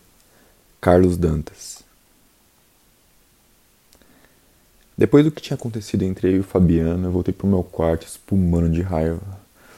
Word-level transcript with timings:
Carlos 0.79 1.17
Dantas. 1.17 1.82
Depois 4.97 5.25
do 5.25 5.31
que 5.31 5.41
tinha 5.41 5.55
acontecido 5.55 6.03
entre 6.03 6.27
eu 6.27 6.35
e 6.37 6.39
o 6.39 6.43
Fabiano, 6.43 7.07
eu 7.07 7.11
voltei 7.11 7.33
pro 7.33 7.47
meu 7.47 7.63
quarto 7.63 8.05
espumando 8.05 8.69
de 8.69 8.81
raiva. 8.81 9.21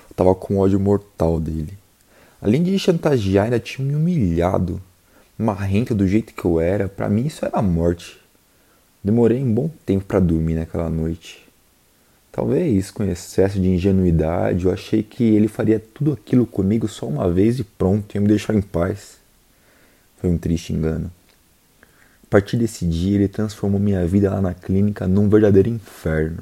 Eu 0.09 0.15
tava 0.15 0.35
com 0.35 0.57
ódio 0.57 0.79
mortal 0.79 1.39
dele. 1.39 1.77
Além 2.41 2.61
de 2.61 2.77
chantagear, 2.77 3.45
ainda 3.45 3.59
tinha 3.59 3.87
me 3.87 3.95
humilhado. 3.95 4.81
Marrento 5.37 5.95
do 5.95 6.07
jeito 6.07 6.33
que 6.33 6.45
eu 6.45 6.59
era, 6.59 6.89
para 6.89 7.09
mim 7.09 7.27
isso 7.27 7.45
era 7.45 7.61
morte. 7.61 8.19
Demorei 9.03 9.41
um 9.41 9.53
bom 9.53 9.69
tempo 9.85 10.03
para 10.05 10.19
dormir 10.19 10.55
naquela 10.55 10.89
noite. 10.89 11.45
Talvez 12.31 12.91
com 12.91 13.03
excesso 13.03 13.59
de 13.59 13.69
ingenuidade, 13.69 14.65
eu 14.65 14.71
achei 14.71 15.01
que 15.01 15.23
ele 15.23 15.47
faria 15.47 15.79
tudo 15.79 16.11
aquilo 16.11 16.45
comigo 16.45 16.87
só 16.87 17.07
uma 17.07 17.31
vez 17.31 17.57
e 17.59 17.63
pronto, 17.63 18.13
ia 18.13 18.19
me 18.19 18.27
deixar 18.27 18.53
em 18.53 18.61
paz. 18.61 19.17
Foi 20.17 20.29
um 20.29 20.37
triste 20.37 20.73
engano. 20.73 21.09
A 22.25 22.27
partir 22.27 22.57
desse 22.57 22.85
dia, 22.85 23.15
ele 23.15 23.27
transformou 23.27 23.79
minha 23.79 24.05
vida 24.05 24.31
lá 24.31 24.41
na 24.41 24.53
clínica 24.53 25.07
num 25.07 25.29
verdadeiro 25.29 25.69
inferno. 25.69 26.41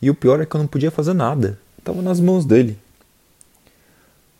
E 0.00 0.10
o 0.10 0.14
pior 0.14 0.40
é 0.40 0.46
que 0.46 0.54
eu 0.54 0.60
não 0.60 0.66
podia 0.66 0.90
fazer 0.90 1.14
nada. 1.14 1.58
Estava 1.78 2.02
nas 2.02 2.20
mãos 2.20 2.44
dele. 2.44 2.78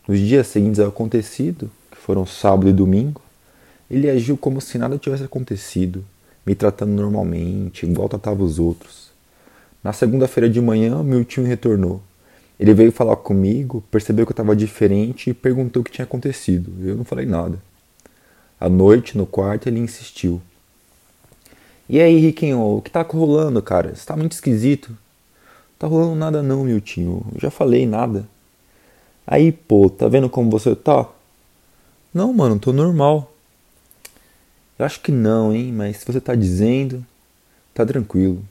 Nos 0.07 0.19
dias 0.21 0.47
seguintes 0.47 0.79
ao 0.79 0.89
acontecido, 0.89 1.71
que 1.91 1.97
foram 1.97 2.27
sábado 2.27 2.69
e 2.69 2.73
domingo, 2.73 3.21
ele 3.91 4.11
agiu 4.11 4.37
como 4.37 4.61
se 4.61 4.77
nada 4.77 4.99
tivesse 4.99 5.25
acontecido, 5.25 6.05
me 6.47 6.55
tratando 6.55 6.93
normalmente, 6.93 7.87
igual 7.87 8.09
tratava 8.09 8.45
os 8.45 8.59
outros. 8.59 9.11
Na 9.83 9.95
segunda-feira 9.95 10.51
de 10.51 10.61
manhã, 10.61 11.03
meu 11.03 11.25
tio 11.25 11.45
retornou. 11.45 12.03
Ele 12.61 12.75
veio 12.75 12.93
falar 12.93 13.17
comigo, 13.17 13.83
percebeu 13.91 14.27
que 14.27 14.33
eu 14.33 14.35
estava 14.35 14.55
diferente 14.55 15.31
e 15.31 15.35
perguntou 15.35 15.81
o 15.81 15.85
que 15.85 15.93
tinha 15.93 16.05
acontecido. 16.05 16.73
Eu 16.87 16.95
não 16.95 17.05
falei 17.05 17.25
nada. 17.25 17.59
À 18.61 18.69
noite, 18.69 19.17
no 19.17 19.25
quarto, 19.25 19.67
ele 19.67 19.79
insistiu. 19.79 20.43
E 21.89 22.01
aí, 22.01 22.19
Riquinho, 22.19 22.61
o 22.61 22.83
que 22.83 22.91
tá 22.91 23.03
rolando, 23.03 23.63
cara? 23.63 23.95
Você 23.95 24.05
tá 24.05 24.15
muito 24.15 24.33
esquisito. 24.33 24.97
Tá 25.79 25.87
rolando 25.87 26.17
nada 26.17 26.43
não, 26.43 26.65
meu 26.65 26.81
tio. 26.81 27.25
Já 27.37 27.51
falei 27.51 27.87
nada. 27.87 28.29
Aí, 29.27 29.53
pô, 29.53 29.89
tá 29.89 30.07
vendo 30.07 30.29
como 30.29 30.51
você 30.51 30.77
tá? 30.77 31.09
Não, 32.13 32.33
mano, 32.33 32.59
tô 32.59 32.73
normal. 32.73 33.33
Eu 34.79 34.85
acho 34.85 35.01
que 35.01 35.11
não, 35.11 35.53
hein, 35.53 35.73
mas 35.73 35.99
se 35.99 36.07
você 36.07 36.21
tá 36.21 36.35
dizendo, 36.35 37.05
tá 37.73 37.87
tranquilo. 37.87 38.43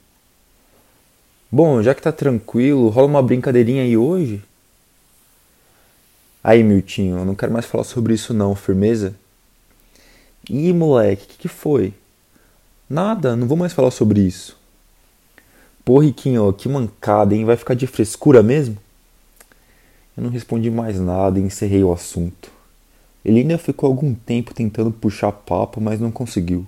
Bom, 1.50 1.82
já 1.82 1.94
que 1.94 2.02
tá 2.02 2.12
tranquilo, 2.12 2.88
rola 2.88 3.06
uma 3.06 3.22
brincadeirinha 3.22 3.82
aí 3.82 3.96
hoje? 3.96 4.42
Aí, 6.42 6.62
Miltinho, 6.62 7.18
eu 7.18 7.24
não 7.24 7.34
quero 7.34 7.52
mais 7.52 7.66
falar 7.66 7.84
sobre 7.84 8.14
isso 8.14 8.34
não, 8.34 8.54
firmeza? 8.54 9.14
Ih, 10.50 10.72
moleque, 10.72 11.24
o 11.24 11.28
que, 11.28 11.38
que 11.38 11.48
foi? 11.48 11.94
Nada, 12.88 13.36
não 13.36 13.46
vou 13.46 13.56
mais 13.56 13.74
falar 13.74 13.90
sobre 13.90 14.20
isso. 14.20 14.56
Pô, 15.84 15.98
Riquinho, 15.98 16.50
que 16.52 16.68
mancada, 16.68 17.34
hein? 17.34 17.44
Vai 17.44 17.56
ficar 17.56 17.74
de 17.74 17.86
frescura 17.86 18.42
mesmo? 18.42 18.78
Eu 20.16 20.22
não 20.22 20.30
respondi 20.30 20.70
mais 20.70 20.98
nada 20.98 21.38
e 21.38 21.42
encerrei 21.42 21.84
o 21.84 21.92
assunto. 21.92 22.50
Ele 23.22 23.40
ainda 23.40 23.58
ficou 23.58 23.88
algum 23.88 24.14
tempo 24.14 24.54
tentando 24.54 24.90
puxar 24.90 25.32
papo, 25.32 25.80
mas 25.80 26.00
não 26.00 26.10
conseguiu. 26.10 26.66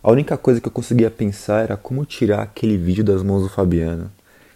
A 0.00 0.12
única 0.12 0.38
coisa 0.38 0.60
que 0.60 0.68
eu 0.68 0.72
conseguia 0.72 1.10
pensar 1.10 1.64
era 1.64 1.76
como 1.76 2.06
tirar 2.06 2.42
aquele 2.42 2.76
vídeo 2.76 3.02
das 3.02 3.22
mãos 3.22 3.42
do 3.42 3.48
Fabiano. 3.48 4.12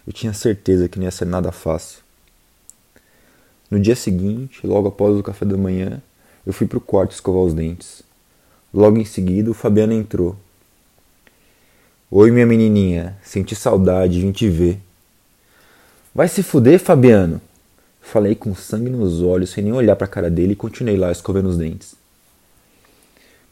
Eu 0.07 0.13
tinha 0.13 0.31
certeza 0.31 0.87
que 0.87 0.97
não 0.97 1.05
ia 1.05 1.11
ser 1.11 1.25
nada 1.25 1.51
fácil. 1.51 1.99
No 3.69 3.77
dia 3.77 3.95
seguinte, 3.95 4.65
logo 4.65 4.87
após 4.87 5.17
o 5.17 5.23
café 5.23 5.43
da 5.43 5.57
manhã, 5.57 6.01
eu 6.45 6.53
fui 6.53 6.65
para 6.65 6.77
o 6.77 6.81
quarto 6.81 7.11
escovar 7.11 7.43
os 7.43 7.53
dentes. 7.53 8.03
Logo 8.73 8.97
em 8.97 9.05
seguida, 9.05 9.51
o 9.51 9.53
Fabiano 9.53 9.93
entrou, 9.93 10.37
Oi, 12.15 12.29
minha 12.29 12.45
menininha, 12.45 13.17
senti 13.23 13.55
saudade, 13.55 14.21
vim 14.21 14.31
te 14.31 14.47
ver. 14.47 14.79
Vai 16.13 16.27
se 16.27 16.43
fuder, 16.43 16.79
Fabiano. 16.79 17.41
Falei 17.99 18.35
com 18.35 18.53
sangue 18.53 18.87
nos 18.87 19.23
olhos, 19.23 19.49
sem 19.49 19.63
nem 19.63 19.73
olhar 19.73 19.95
pra 19.95 20.05
cara 20.05 20.29
dele 20.29 20.53
e 20.53 20.55
continuei 20.55 20.95
lá 20.95 21.11
escovendo 21.11 21.49
os 21.49 21.57
dentes. 21.57 21.95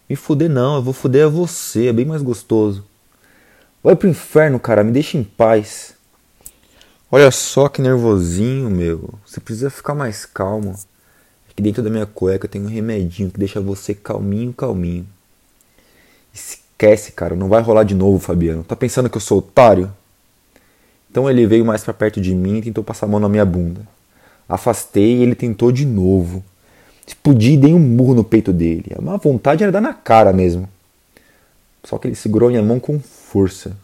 Me 0.08 0.16
fuder 0.16 0.48
não, 0.48 0.76
eu 0.76 0.84
vou 0.84 0.94
fuder 0.94 1.26
a 1.26 1.28
você, 1.28 1.88
é 1.88 1.92
bem 1.92 2.06
mais 2.06 2.22
gostoso. 2.22 2.86
Vai 3.84 3.96
pro 3.96 4.08
inferno, 4.08 4.60
cara, 4.60 4.84
me 4.84 4.92
deixa 4.92 5.18
em 5.18 5.24
paz. 5.24 5.96
Olha 7.12 7.32
só 7.32 7.68
que 7.68 7.82
nervosinho, 7.82 8.70
meu. 8.70 9.10
Você 9.26 9.40
precisa 9.40 9.72
ficar 9.72 9.96
mais 9.96 10.24
calmo. 10.24 10.80
Aqui 11.50 11.64
dentro 11.64 11.82
da 11.82 11.90
minha 11.90 12.06
cueca 12.06 12.48
tem 12.48 12.62
um 12.62 12.68
remedinho 12.68 13.32
que 13.32 13.40
deixa 13.40 13.60
você 13.60 13.96
calminho, 13.96 14.54
calminho. 14.54 15.08
Esse 16.32 16.61
Esquece, 16.82 17.12
cara, 17.12 17.36
não 17.36 17.48
vai 17.48 17.62
rolar 17.62 17.84
de 17.84 17.94
novo, 17.94 18.18
Fabiano. 18.18 18.64
Tá 18.64 18.76
pensando 18.76 19.08
que 19.08 19.16
eu 19.16 19.22
sou 19.22 19.38
otário? 19.38 19.92
Então 21.12 21.30
ele 21.30 21.46
veio 21.46 21.64
mais 21.64 21.84
para 21.84 21.94
perto 21.94 22.20
de 22.20 22.34
mim 22.34 22.58
e 22.58 22.62
tentou 22.64 22.84
passar 22.84 23.06
a 23.06 23.10
mão 23.10 23.20
na 23.20 23.30
minha 23.30 23.46
bunda. 23.46 23.82
Afastei 24.50 25.18
e 25.18 25.22
ele 25.22 25.36
tentou 25.36 25.72
de 25.72 25.86
novo. 25.86 26.44
Explodi 27.06 27.52
e 27.52 27.58
dei 27.58 27.72
um 27.72 27.80
murro 27.80 28.16
no 28.16 28.24
peito 28.24 28.52
dele. 28.52 28.94
A 28.98 29.02
má 29.02 29.16
vontade 29.16 29.62
era 29.62 29.72
dar 29.72 29.80
na 29.80 29.94
cara 29.94 30.34
mesmo. 30.34 30.68
Só 31.84 32.00
que 32.00 32.08
ele 32.08 32.16
segurou 32.16 32.50
minha 32.50 32.64
mão 32.64 32.80
com 32.80 33.00
força. 33.00 33.78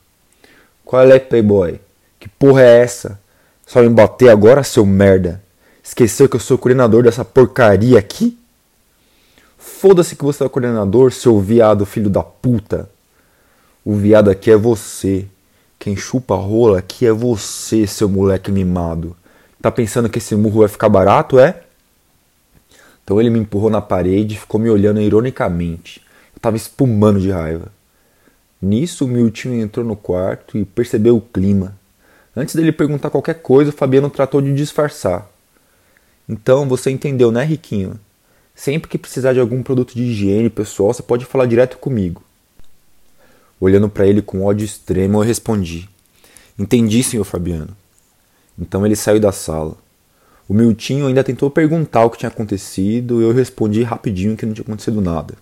Qual 0.83 1.03
é, 1.03 1.19
Playboy? 1.19 1.79
Que 2.19 2.27
porra 2.27 2.63
é 2.63 2.79
essa? 2.79 3.19
Só 3.67 3.79
me 3.79 3.89
bater 3.89 4.29
agora, 4.29 4.63
seu 4.63 4.87
merda? 4.87 5.39
Esqueceu 5.83 6.27
que 6.27 6.35
eu 6.35 6.39
sou 6.39 6.57
coordenador 6.57 7.03
dessa 7.03 7.23
porcaria 7.23 7.99
aqui? 7.99 8.35
Foda-se 9.67 10.15
que 10.15 10.23
você 10.23 10.43
é 10.43 10.49
coordenador, 10.49 11.11
seu 11.11 11.39
viado 11.39 11.85
filho 11.85 12.09
da 12.09 12.23
puta. 12.23 12.89
O 13.85 13.93
viado 13.93 14.27
aqui 14.27 14.49
é 14.49 14.55
você. 14.55 15.27
Quem 15.77 15.95
chupa 15.95 16.35
rola 16.35 16.79
aqui 16.79 17.05
é 17.05 17.11
você, 17.11 17.85
seu 17.85 18.09
moleque 18.09 18.51
mimado. 18.51 19.15
Tá 19.61 19.69
pensando 19.69 20.09
que 20.09 20.17
esse 20.17 20.35
murro 20.35 20.61
vai 20.61 20.67
ficar 20.67 20.89
barato, 20.89 21.37
é? 21.37 21.61
Então 23.03 23.21
ele 23.21 23.29
me 23.29 23.37
empurrou 23.37 23.69
na 23.69 23.79
parede 23.79 24.33
e 24.33 24.39
ficou 24.39 24.59
me 24.59 24.67
olhando 24.67 24.99
ironicamente. 24.99 26.01
Eu 26.33 26.39
tava 26.41 26.57
espumando 26.57 27.19
de 27.19 27.29
raiva. 27.29 27.71
Nisso, 28.59 29.05
o 29.05 29.07
Milton 29.07 29.53
entrou 29.53 29.85
no 29.85 29.95
quarto 29.95 30.57
e 30.57 30.65
percebeu 30.65 31.17
o 31.17 31.21
clima. 31.21 31.77
Antes 32.35 32.55
dele 32.55 32.71
perguntar 32.71 33.11
qualquer 33.11 33.41
coisa, 33.41 33.69
o 33.69 33.73
Fabiano 33.73 34.09
tratou 34.09 34.41
de 34.41 34.55
disfarçar. 34.55 35.29
Então, 36.27 36.67
você 36.67 36.89
entendeu, 36.89 37.31
né, 37.31 37.43
Riquinho? 37.43 37.99
Sempre 38.57 38.89
que 38.89 38.97
precisar 38.97 39.33
de 39.33 39.39
algum 39.39 39.61
produto 39.61 39.93
de 39.93 40.01
higiene 40.01 40.49
pessoal, 40.49 40.91
você 40.91 41.03
pode 41.03 41.25
falar 41.25 41.45
direto 41.45 41.77
comigo. 41.77 42.23
Olhando 43.61 43.87
para 43.87 44.07
ele 44.07 44.19
com 44.19 44.43
ódio 44.43 44.65
extremo, 44.65 45.19
eu 45.19 45.23
respondi: 45.23 45.87
Entendi, 46.57 47.03
senhor 47.03 47.23
Fabiano. 47.23 47.77
Então 48.57 48.83
ele 48.83 48.95
saiu 48.95 49.19
da 49.19 49.31
sala. 49.31 49.75
O 50.49 50.55
Miltinho 50.55 51.05
ainda 51.05 51.23
tentou 51.23 51.51
perguntar 51.51 52.03
o 52.05 52.09
que 52.09 52.17
tinha 52.17 52.29
acontecido 52.29 53.21
e 53.21 53.25
eu 53.25 53.31
respondi 53.31 53.83
rapidinho 53.83 54.35
que 54.35 54.45
não 54.45 54.53
tinha 54.53 54.63
acontecido 54.63 55.01
nada. 55.01 55.35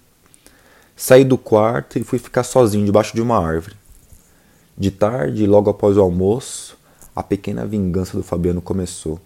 Saí 0.93 1.23
do 1.23 1.37
quarto 1.37 1.97
e 1.97 2.03
fui 2.03 2.19
ficar 2.19 2.43
sozinho 2.43 2.85
debaixo 2.85 3.15
de 3.15 3.21
uma 3.21 3.39
árvore. 3.39 3.77
De 4.77 4.91
tarde, 4.91 5.47
logo 5.47 5.69
após 5.69 5.95
o 5.95 6.01
almoço, 6.01 6.77
a 7.15 7.23
pequena 7.23 7.65
vingança 7.65 8.17
do 8.17 8.23
Fabiano 8.23 8.61
começou. 8.61 9.21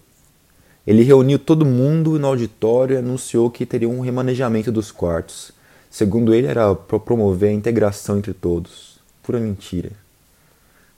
Ele 0.86 1.02
reuniu 1.02 1.38
todo 1.38 1.66
mundo 1.66 2.18
no 2.18 2.26
auditório 2.26 2.94
e 2.94 2.98
anunciou 2.98 3.50
que 3.50 3.66
teria 3.66 3.88
um 3.88 4.00
remanejamento 4.00 4.72
dos 4.72 4.90
quartos. 4.90 5.52
Segundo 5.90 6.34
ele, 6.34 6.46
era 6.46 6.74
para 6.74 6.98
promover 6.98 7.50
a 7.50 7.52
integração 7.52 8.18
entre 8.18 8.32
todos. 8.32 8.98
Pura 9.22 9.38
mentira. 9.38 9.90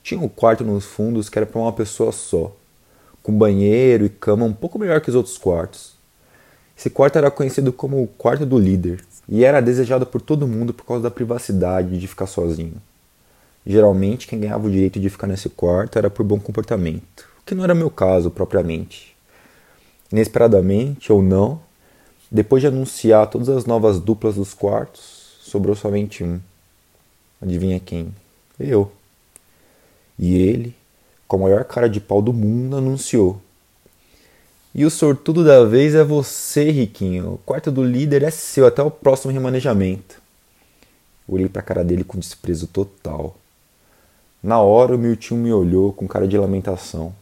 Tinha 0.02 0.20
um 0.20 0.29
quarto 0.29 0.64
nos 0.64 0.84
fundos 0.84 1.29
que 1.29 1.38
era 1.38 1.46
para 1.46 1.61
uma 1.61 1.73
pessoa 1.73 2.12
só, 2.12 2.55
com 3.23 3.32
banheiro 3.32 4.05
e 4.05 4.08
cama 4.08 4.44
um 4.44 4.52
pouco 4.52 4.79
melhor 4.79 5.00
que 5.00 5.08
os 5.08 5.14
outros 5.14 5.38
quartos. 5.38 5.94
Esse 6.76 6.90
quarto 6.90 7.17
era 7.17 7.31
conhecido 7.31 7.73
como 7.73 8.02
o 8.02 8.06
quarto 8.06 8.44
do 8.44 8.58
líder 8.58 9.05
e 9.29 9.44
era 9.44 9.61
desejado 9.61 10.06
por 10.06 10.20
todo 10.20 10.49
mundo 10.49 10.73
por 10.75 10.84
causa 10.84 11.02
da 11.02 11.11
privacidade 11.11 11.99
de 11.99 12.08
ficar 12.08 12.26
sozinho. 12.26 12.76
Geralmente, 13.64 14.26
quem 14.26 14.40
ganhava 14.40 14.67
o 14.67 14.70
direito 14.70 14.99
de 14.99 15.08
ficar 15.08 15.26
nesse 15.29 15.49
quarto 15.49 15.96
era 15.96 16.11
por 16.11 16.25
bom 16.25 16.40
comportamento, 16.40 17.29
o 17.40 17.46
que 17.46 17.55
não 17.55 17.62
era 17.62 17.75
meu 17.75 17.90
caso 17.90 18.31
propriamente. 18.31 19.12
Inesperadamente 20.12 21.11
ou 21.11 21.23
não, 21.23 21.59
depois 22.31 22.61
de 22.61 22.67
anunciar 22.67 23.31
todas 23.31 23.49
as 23.49 23.64
novas 23.64 23.99
duplas 23.99 24.35
dos 24.35 24.53
quartos, 24.53 25.38
sobrou 25.41 25.75
somente 25.75 26.23
um. 26.23 26.38
Adivinha 27.41 27.81
quem? 27.81 28.14
Eu. 28.61 28.93
E 30.19 30.37
ele, 30.37 30.76
com 31.26 31.37
a 31.37 31.41
maior 31.41 31.64
cara 31.64 31.88
de 31.88 31.99
pau 31.99 32.20
do 32.20 32.32
mundo, 32.32 32.76
anunciou: 32.76 33.41
E 34.75 34.85
o 34.85 34.91
sortudo 34.91 35.43
da 35.43 35.64
vez 35.64 35.94
é 35.94 36.05
você, 36.05 36.70
Riquinho. 36.70 37.35
O 37.35 37.38
quarto 37.38 37.70
do 37.70 37.82
líder 37.82 38.23
é 38.23 38.31
seu 38.31 38.67
até 38.67 38.82
o 38.82 38.91
próximo 38.91 39.32
remanejamento. 39.32 40.20
Olhei 41.26 41.49
pra 41.49 41.62
cara 41.62 41.82
dele 41.82 42.05
com 42.05 42.19
desprezo 42.19 42.67
total. 42.67 43.35
Na 44.43 44.61
hora, 44.61 44.94
o 44.94 44.99
Miltinho 44.99 45.41
me 45.41 45.53
olhou 45.53 45.93
com 45.93 46.06
cara 46.06 46.29
de 46.29 46.37
lamentação. 46.37 47.15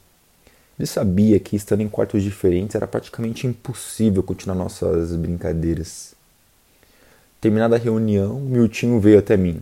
Ele 0.80 0.86
sabia 0.86 1.38
que, 1.38 1.56
estando 1.56 1.82
em 1.82 1.88
quartos 1.90 2.22
diferentes, 2.22 2.74
era 2.74 2.86
praticamente 2.86 3.46
impossível 3.46 4.22
continuar 4.22 4.56
nossas 4.56 5.14
brincadeiras. 5.14 6.14
Terminada 7.38 7.76
a 7.76 7.78
reunião, 7.78 8.40
Miltinho 8.40 8.98
veio 8.98 9.18
até 9.18 9.36
mim. 9.36 9.60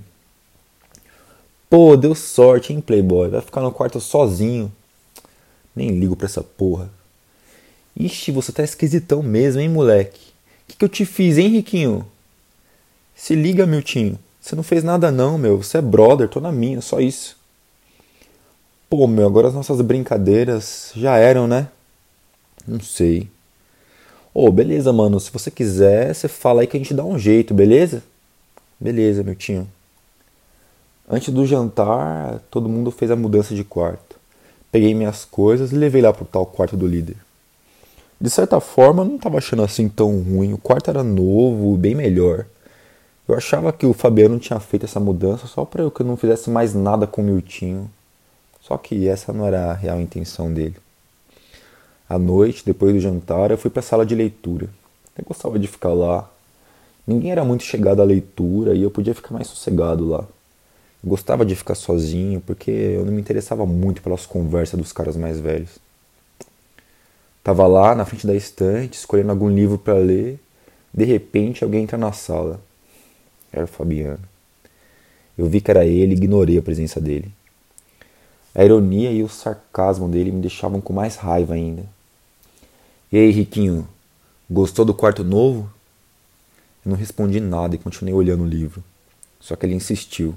Pô, 1.68 1.96
deu 1.96 2.14
sorte, 2.14 2.72
hein, 2.72 2.80
Playboy? 2.80 3.30
Vai 3.30 3.40
ficar 3.40 3.62
no 3.62 3.72
quarto 3.72 4.00
sozinho. 4.00 4.70
Nem 5.74 5.98
ligo 5.98 6.14
pra 6.14 6.26
essa 6.26 6.40
porra. 6.40 6.88
Ixi, 7.96 8.30
você 8.30 8.52
tá 8.52 8.62
esquisitão 8.62 9.20
mesmo, 9.20 9.60
hein, 9.60 9.68
moleque? 9.68 10.20
O 10.20 10.68
que, 10.68 10.76
que 10.76 10.84
eu 10.84 10.88
te 10.88 11.04
fiz, 11.04 11.36
hein, 11.36 11.48
Riquinho? 11.48 12.06
Se 13.12 13.34
liga, 13.34 13.66
Miltinho. 13.66 14.16
Você 14.40 14.54
não 14.54 14.62
fez 14.62 14.84
nada 14.84 15.10
não, 15.10 15.36
meu. 15.36 15.60
Você 15.60 15.78
é 15.78 15.82
brother, 15.82 16.28
tô 16.28 16.38
na 16.38 16.52
minha, 16.52 16.80
só 16.80 17.00
isso. 17.00 17.36
Pô, 18.88 19.06
meu, 19.06 19.26
agora 19.26 19.48
as 19.48 19.54
nossas 19.54 19.82
brincadeiras 19.82 20.92
já 20.96 21.16
eram, 21.18 21.46
né? 21.46 21.68
Não 22.66 22.80
sei. 22.80 23.28
Ô, 24.32 24.46
oh, 24.46 24.52
beleza, 24.52 24.90
mano. 24.94 25.20
Se 25.20 25.30
você 25.30 25.50
quiser, 25.50 26.14
você 26.14 26.26
fala 26.26 26.62
aí 26.62 26.66
que 26.66 26.76
a 26.76 26.80
gente 26.80 26.94
dá 26.94 27.04
um 27.04 27.18
jeito, 27.18 27.52
beleza? 27.52 28.02
Beleza, 28.80 29.22
meu 29.22 29.34
tio. 29.34 29.68
Antes 31.06 31.34
do 31.34 31.44
jantar, 31.44 32.40
todo 32.50 32.68
mundo 32.68 32.90
fez 32.90 33.10
a 33.10 33.16
mudança 33.16 33.54
de 33.54 33.62
quarto. 33.62 34.16
Peguei 34.72 34.94
minhas 34.94 35.22
coisas 35.22 35.70
e 35.70 35.74
levei 35.74 36.00
lá 36.00 36.12
pro 36.12 36.24
tal 36.24 36.46
quarto 36.46 36.76
do 36.76 36.86
líder. 36.86 37.16
De 38.18 38.30
certa 38.30 38.58
forma, 38.58 39.02
eu 39.02 39.06
não 39.06 39.16
estava 39.16 39.36
achando 39.36 39.62
assim 39.62 39.86
tão 39.88 40.18
ruim. 40.22 40.54
O 40.54 40.58
quarto 40.58 40.88
era 40.88 41.04
novo, 41.04 41.76
bem 41.76 41.94
melhor. 41.94 42.46
Eu 43.28 43.36
achava 43.36 43.70
que 43.70 43.84
o 43.84 43.92
Fabiano 43.92 44.38
tinha 44.38 44.58
feito 44.58 44.86
essa 44.86 44.98
mudança 44.98 45.46
só 45.46 45.64
para 45.66 45.82
eu 45.82 45.90
que 45.90 46.00
eu 46.00 46.06
não 46.06 46.16
fizesse 46.16 46.48
mais 46.48 46.74
nada 46.74 47.06
com 47.06 47.20
o 47.20 47.24
Miltinho. 47.24 47.90
Só 48.68 48.76
que 48.76 49.08
essa 49.08 49.32
não 49.32 49.46
era 49.46 49.70
a 49.70 49.72
real 49.72 49.98
intenção 49.98 50.52
dele. 50.52 50.76
À 52.06 52.18
noite, 52.18 52.62
depois 52.66 52.92
do 52.92 53.00
jantar, 53.00 53.50
eu 53.50 53.56
fui 53.56 53.70
para 53.70 53.80
a 53.80 53.82
sala 53.82 54.04
de 54.04 54.14
leitura. 54.14 54.68
Eu 55.16 55.24
gostava 55.26 55.58
de 55.58 55.66
ficar 55.66 55.94
lá. 55.94 56.30
Ninguém 57.06 57.32
era 57.32 57.42
muito 57.42 57.64
chegado 57.64 58.02
à 58.02 58.04
leitura 58.04 58.74
e 58.74 58.82
eu 58.82 58.90
podia 58.90 59.14
ficar 59.14 59.32
mais 59.32 59.46
sossegado 59.46 60.06
lá. 60.06 60.20
Eu 61.02 61.08
gostava 61.08 61.46
de 61.46 61.56
ficar 61.56 61.74
sozinho 61.74 62.42
porque 62.42 62.70
eu 62.70 63.06
não 63.06 63.12
me 63.12 63.20
interessava 63.22 63.64
muito 63.64 64.02
pelas 64.02 64.26
conversas 64.26 64.78
dos 64.78 64.92
caras 64.92 65.16
mais 65.16 65.40
velhos. 65.40 65.78
Tava 67.42 67.66
lá 67.66 67.94
na 67.94 68.04
frente 68.04 68.26
da 68.26 68.34
estante, 68.34 68.98
escolhendo 68.98 69.30
algum 69.30 69.48
livro 69.48 69.78
para 69.78 69.94
ler. 69.94 70.38
De 70.92 71.06
repente, 71.06 71.64
alguém 71.64 71.84
entra 71.84 71.96
na 71.96 72.12
sala. 72.12 72.60
Era 73.50 73.64
o 73.64 73.68
Fabiano. 73.68 74.20
Eu 75.38 75.46
vi 75.46 75.62
que 75.62 75.70
era 75.70 75.86
ele 75.86 76.12
e 76.12 76.16
ignorei 76.18 76.58
a 76.58 76.62
presença 76.62 77.00
dele. 77.00 77.37
A 78.54 78.64
ironia 78.64 79.10
e 79.12 79.22
o 79.22 79.28
sarcasmo 79.28 80.08
dele 80.08 80.32
me 80.32 80.40
deixavam 80.40 80.80
com 80.80 80.92
mais 80.92 81.16
raiva 81.16 81.54
ainda. 81.54 81.84
E 83.12 83.16
aí, 83.16 83.30
Riquinho, 83.30 83.88
gostou 84.50 84.84
do 84.84 84.94
quarto 84.94 85.22
novo? 85.22 85.70
Eu 86.84 86.90
não 86.90 86.96
respondi 86.96 87.40
nada 87.40 87.74
e 87.74 87.78
continuei 87.78 88.14
olhando 88.14 88.44
o 88.44 88.48
livro. 88.48 88.82
Só 89.40 89.56
que 89.56 89.64
ele 89.66 89.74
insistiu. 89.74 90.36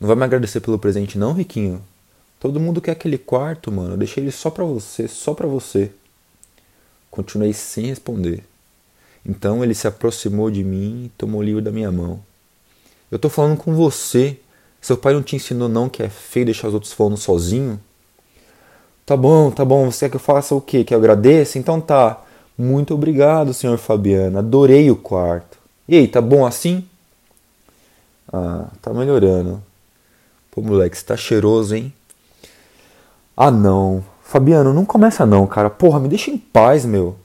Não 0.00 0.08
vai 0.08 0.16
me 0.16 0.24
agradecer 0.24 0.60
pelo 0.60 0.78
presente, 0.78 1.18
não, 1.18 1.32
Riquinho? 1.32 1.82
Todo 2.38 2.60
mundo 2.60 2.80
quer 2.80 2.92
aquele 2.92 3.16
quarto, 3.16 3.72
mano. 3.72 3.94
Eu 3.94 3.96
deixei 3.96 4.22
ele 4.22 4.32
só 4.32 4.50
pra 4.50 4.64
você, 4.64 5.08
só 5.08 5.32
pra 5.32 5.46
você. 5.46 5.90
Continuei 7.10 7.52
sem 7.52 7.86
responder. 7.86 8.44
Então 9.24 9.64
ele 9.64 9.74
se 9.74 9.88
aproximou 9.88 10.50
de 10.50 10.62
mim 10.62 11.06
e 11.06 11.08
tomou 11.16 11.40
o 11.40 11.44
livro 11.44 11.62
da 11.62 11.72
minha 11.72 11.90
mão. 11.90 12.20
Eu 13.10 13.18
tô 13.18 13.28
falando 13.28 13.56
com 13.56 13.74
você, 13.74 14.38
seu 14.86 14.96
pai 14.96 15.14
não 15.14 15.22
te 15.22 15.34
ensinou 15.34 15.68
não 15.68 15.88
que 15.88 16.00
é 16.00 16.08
feio 16.08 16.46
deixar 16.46 16.68
os 16.68 16.74
outros 16.74 16.92
falando 16.92 17.16
sozinho? 17.16 17.80
Tá 19.04 19.16
bom, 19.16 19.50
tá 19.50 19.64
bom. 19.64 19.90
Você 19.90 20.06
quer 20.06 20.10
que 20.10 20.16
eu 20.16 20.20
faça 20.20 20.54
o 20.54 20.60
quê? 20.60 20.84
Que 20.84 20.94
eu 20.94 20.98
agradeça? 20.98 21.58
Então 21.58 21.80
tá. 21.80 22.22
Muito 22.56 22.94
obrigado, 22.94 23.52
senhor 23.52 23.78
Fabiano. 23.78 24.38
Adorei 24.38 24.88
o 24.88 24.94
quarto. 24.94 25.58
E 25.88 25.96
aí, 25.96 26.06
tá 26.06 26.20
bom 26.20 26.46
assim? 26.46 26.86
Ah, 28.32 28.66
tá 28.80 28.94
melhorando. 28.94 29.60
Pô, 30.52 30.62
moleque, 30.62 30.96
você 30.96 31.04
tá 31.04 31.16
cheiroso, 31.16 31.74
hein? 31.74 31.92
Ah, 33.36 33.50
não. 33.50 34.04
Fabiano, 34.22 34.72
não 34.72 34.84
começa 34.84 35.26
não, 35.26 35.48
cara. 35.48 35.68
Porra, 35.68 35.98
me 35.98 36.08
deixa 36.08 36.30
em 36.30 36.38
paz, 36.38 36.84
meu. 36.84 37.16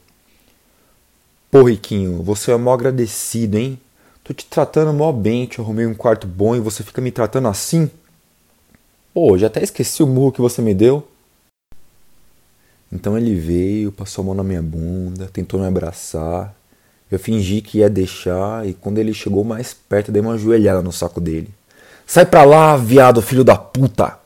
Pô, 1.51 1.61
Riquinho, 1.61 2.23
você 2.23 2.51
é 2.51 2.57
mó 2.57 2.73
agradecido, 2.73 3.59
hein? 3.59 3.79
Tô 4.23 4.33
te 4.33 4.45
tratando 4.45 4.93
mó 4.93 5.11
bem, 5.11 5.47
te 5.47 5.59
arrumei 5.59 5.85
um 5.85 5.95
quarto 5.95 6.27
bom 6.27 6.55
e 6.55 6.59
você 6.59 6.83
fica 6.83 7.01
me 7.01 7.11
tratando 7.11 7.47
assim? 7.47 7.89
Pô, 9.13 9.37
já 9.37 9.47
até 9.47 9.63
esqueci 9.63 10.03
o 10.03 10.07
murro 10.07 10.31
que 10.31 10.41
você 10.41 10.61
me 10.61 10.73
deu. 10.73 11.07
Então 12.91 13.17
ele 13.17 13.35
veio, 13.35 13.91
passou 13.91 14.21
a 14.21 14.25
mão 14.25 14.35
na 14.35 14.43
minha 14.43 14.61
bunda, 14.61 15.29
tentou 15.31 15.59
me 15.59 15.65
abraçar. 15.65 16.53
Eu 17.09 17.17
fingi 17.17 17.61
que 17.61 17.79
ia 17.79 17.89
deixar 17.89 18.67
e 18.67 18.73
quando 18.73 18.99
ele 18.99 19.13
chegou 19.13 19.43
mais 19.43 19.73
perto, 19.73 20.11
dei 20.11 20.21
uma 20.21 20.37
joelhada 20.37 20.81
no 20.81 20.91
saco 20.91 21.19
dele. 21.19 21.49
Sai 22.05 22.25
pra 22.25 22.43
lá, 22.43 22.77
viado, 22.77 23.21
filho 23.21 23.43
da 23.43 23.57
puta! 23.57 24.19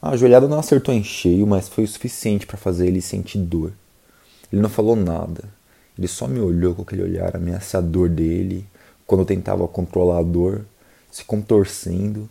A 0.00 0.16
joelhada 0.16 0.48
não 0.48 0.58
acertou 0.58 0.92
em 0.92 1.04
cheio, 1.04 1.46
mas 1.46 1.68
foi 1.68 1.84
o 1.84 1.88
suficiente 1.88 2.44
para 2.44 2.56
fazer 2.56 2.88
ele 2.88 3.00
sentir 3.00 3.38
dor. 3.38 3.72
Ele 4.52 4.60
não 4.60 4.68
falou 4.68 4.96
nada. 4.96 5.44
Ele 5.98 6.08
só 6.08 6.26
me 6.26 6.40
olhou 6.40 6.74
com 6.74 6.82
aquele 6.82 7.02
olhar 7.02 7.36
ameaçador 7.36 8.08
dele, 8.08 8.66
quando 9.06 9.20
eu 9.20 9.26
tentava 9.26 9.66
controlar 9.68 10.18
a 10.18 10.22
dor, 10.22 10.64
se 11.10 11.24
contorcendo, 11.24 12.28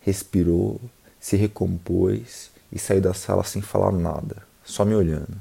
respirou, 0.00 0.80
se 1.18 1.36
recompôs 1.36 2.50
e 2.72 2.78
saiu 2.78 3.00
da 3.00 3.12
sala 3.12 3.42
sem 3.42 3.60
falar 3.60 3.92
nada, 3.92 4.36
só 4.64 4.84
me 4.84 4.94
olhando. 4.94 5.36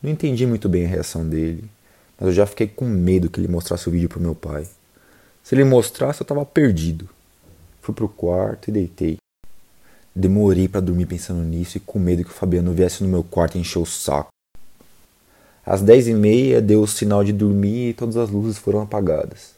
Não 0.00 0.10
entendi 0.10 0.46
muito 0.46 0.68
bem 0.68 0.86
a 0.86 0.88
reação 0.88 1.28
dele, 1.28 1.64
mas 2.18 2.28
eu 2.28 2.34
já 2.34 2.46
fiquei 2.46 2.68
com 2.68 2.84
medo 2.84 3.28
que 3.28 3.40
ele 3.40 3.48
mostrasse 3.48 3.88
o 3.88 3.92
vídeo 3.92 4.08
pro 4.08 4.20
meu 4.20 4.34
pai. 4.34 4.66
Se 5.42 5.54
ele 5.54 5.64
mostrasse, 5.64 6.20
eu 6.20 6.24
estava 6.24 6.44
perdido. 6.44 7.08
Fui 7.82 7.94
pro 7.94 8.08
quarto 8.08 8.68
e 8.68 8.72
deitei. 8.72 9.16
Demorei 10.14 10.68
para 10.68 10.80
dormir 10.80 11.06
pensando 11.06 11.42
nisso 11.42 11.78
e 11.78 11.80
com 11.80 11.98
medo 11.98 12.24
que 12.24 12.30
o 12.30 12.34
Fabiano 12.34 12.72
viesse 12.72 13.02
no 13.02 13.08
meu 13.08 13.24
quarto 13.24 13.56
e 13.56 13.60
encher 13.60 13.78
o 13.78 13.86
saco. 13.86 14.28
Às 15.68 15.82
dez 15.82 16.08
e 16.08 16.14
meia 16.14 16.62
deu 16.62 16.80
o 16.80 16.86
sinal 16.86 17.22
de 17.22 17.30
dormir 17.30 17.90
e 17.90 17.92
todas 17.92 18.16
as 18.16 18.30
luzes 18.30 18.56
foram 18.56 18.80
apagadas. 18.80 19.50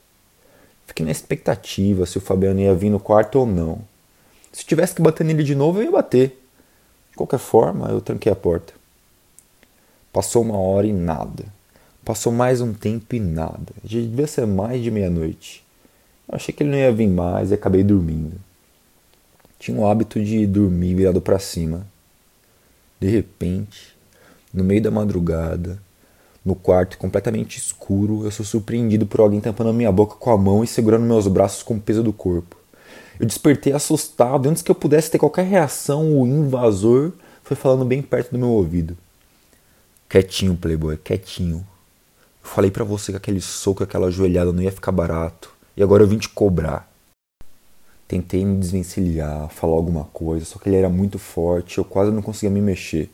Fiquei 0.85 1.07
na 1.07 1.13
expectativa 1.13 2.05
se 2.05 2.19
o 2.19 2.21
Fabiano 2.21 2.59
ia 2.59 2.75
vir 2.75 2.91
no 2.91 2.99
quarto 2.99 3.39
ou 3.39 3.47
não. 3.47 3.79
Se 4.51 4.67
tivesse 4.67 4.93
que 4.93 5.01
bater 5.01 5.23
nele 5.23 5.45
de 5.45 5.55
novo, 5.55 5.79
eu 5.79 5.85
ia 5.85 5.91
bater. 5.93 6.37
De 7.13 7.17
qualquer 7.17 7.39
forma, 7.39 7.91
eu 7.91 8.01
tranquei 8.01 8.33
a 8.33 8.35
porta. 8.35 8.73
Passou 10.13 10.43
uma 10.43 10.59
hora 10.59 10.85
e 10.85 10.93
nada. 10.93 11.45
Passou 12.05 12.33
mais 12.33 12.61
um 12.61 12.75
tempo 12.75 13.15
e 13.15 13.21
nada. 13.21 13.73
Já 13.85 14.01
devia 14.01 14.27
ser 14.27 14.49
mais 14.49 14.83
de 14.83 14.91
meia-noite. 14.91 15.63
Eu 16.29 16.35
achei 16.35 16.53
que 16.53 16.65
ele 16.65 16.71
não 16.71 16.79
ia 16.79 16.91
vir 16.91 17.07
mais 17.07 17.53
e 17.53 17.55
acabei 17.55 17.85
dormindo. 17.85 18.35
Tinha 19.61 19.79
o 19.79 19.87
hábito 19.87 20.21
de 20.21 20.45
dormir 20.45 20.93
virado 20.93 21.21
para 21.21 21.39
cima. 21.39 21.87
De 22.99 23.07
repente, 23.07 23.95
no 24.53 24.65
meio 24.65 24.83
da 24.83 24.91
madrugada, 24.91 25.81
no 26.45 26.55
quarto 26.55 26.97
completamente 26.97 27.59
escuro, 27.59 28.25
eu 28.25 28.31
sou 28.31 28.45
surpreendido 28.45 29.07
por 29.07 29.21
alguém 29.21 29.41
tampando 29.41 29.71
a 29.71 29.73
minha 29.75 29.93
boca 29.93 30.17
com 30.17 30.31
a 30.31 30.39
mão 30.39 30.65
e 30.65 30.67
segurando 30.67 31.05
meus 31.05 31.27
braços 31.27 31.63
com 31.63 31.75
o 31.75 31.81
peso 31.81 32.03
do 32.03 32.13
corpo. 32.13 32.57
Eu 33.19 33.27
despertei 33.27 33.73
assustado 33.75 34.47
e 34.47 34.51
antes 34.51 34.63
que 34.63 34.71
eu 34.71 34.75
pudesse 34.75 35.11
ter 35.11 35.19
qualquer 35.19 35.45
reação, 35.45 36.19
o 36.19 36.27
invasor 36.27 37.13
foi 37.45 37.55
falando 37.57 37.85
bem 37.85 38.01
perto 38.01 38.33
do 38.33 38.39
meu 38.39 38.49
ouvido. 38.49 38.97
Quietinho, 40.09 40.57
playboy, 40.57 40.97
quietinho. 40.97 41.59
Eu 42.43 42.49
falei 42.49 42.71
para 42.71 42.85
você 42.85 43.13
que 43.13 43.19
aquele 43.19 43.41
soco, 43.41 43.85
aquela 43.85 44.11
joelhada 44.11 44.53
não 44.53 44.63
ia 44.63 44.73
ficar 44.73 44.93
barato. 44.93 45.53
E 45.77 45.83
agora 45.83 46.03
eu 46.03 46.07
vim 46.09 46.17
te 46.17 46.29
cobrar. 46.29 46.91
Tentei 48.09 48.45
me 48.45 48.57
desvencilhar, 48.59 49.51
falar 49.51 49.75
alguma 49.75 50.05
coisa, 50.05 50.45
só 50.45 50.59
que 50.59 50.69
ele 50.69 50.77
era 50.77 50.89
muito 50.89 51.19
forte, 51.19 51.79
eu 51.79 51.85
quase 51.85 52.11
não 52.11 52.23
conseguia 52.23 52.51
me 52.51 52.61
mexer. 52.61 53.11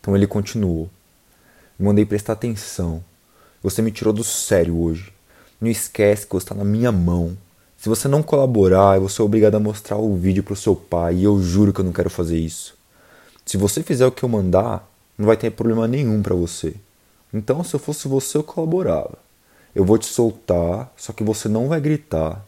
Então 0.00 0.14
ele 0.14 0.26
continuou. 0.26 0.90
Me 1.78 1.86
mandei 1.86 2.04
prestar 2.04 2.34
atenção. 2.34 3.02
Você 3.62 3.82
me 3.82 3.90
tirou 3.90 4.12
do 4.12 4.22
sério 4.22 4.76
hoje. 4.78 5.12
Não 5.60 5.70
esquece 5.70 6.26
que 6.26 6.32
você 6.32 6.44
está 6.44 6.54
na 6.54 6.64
minha 6.64 6.92
mão. 6.92 7.36
Se 7.76 7.88
você 7.88 8.08
não 8.08 8.22
colaborar, 8.22 8.96
eu 8.96 9.00
vou 9.00 9.08
ser 9.08 9.22
obrigado 9.22 9.56
a 9.56 9.60
mostrar 9.60 9.96
o 9.96 10.16
vídeo 10.16 10.42
pro 10.42 10.56
seu 10.56 10.74
pai 10.76 11.16
e 11.16 11.24
eu 11.24 11.42
juro 11.42 11.72
que 11.72 11.80
eu 11.80 11.84
não 11.84 11.92
quero 11.92 12.08
fazer 12.08 12.38
isso. 12.38 12.74
Se 13.44 13.56
você 13.56 13.82
fizer 13.82 14.06
o 14.06 14.12
que 14.12 14.22
eu 14.22 14.28
mandar, 14.28 14.88
não 15.18 15.26
vai 15.26 15.36
ter 15.36 15.50
problema 15.50 15.86
nenhum 15.86 16.22
para 16.22 16.34
você. 16.34 16.74
Então, 17.32 17.62
se 17.64 17.74
eu 17.74 17.80
fosse 17.80 18.08
você, 18.08 18.38
eu 18.38 18.44
colaborava. 18.44 19.18
Eu 19.74 19.84
vou 19.84 19.98
te 19.98 20.06
soltar, 20.06 20.92
só 20.96 21.12
que 21.12 21.24
você 21.24 21.48
não 21.48 21.68
vai 21.68 21.80
gritar. 21.80 22.44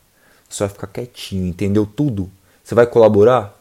Você 0.48 0.62
vai 0.62 0.68
ficar 0.68 0.86
quietinho, 0.86 1.46
entendeu 1.46 1.84
tudo? 1.84 2.30
Você 2.62 2.74
vai 2.74 2.86
colaborar? 2.86 3.58